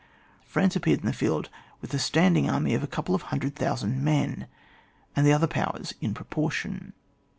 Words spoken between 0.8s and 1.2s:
in the